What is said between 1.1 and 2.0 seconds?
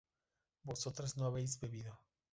no habéis bebido